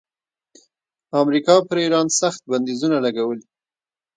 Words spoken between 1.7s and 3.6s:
ایران سخت بندیزونه لګولي.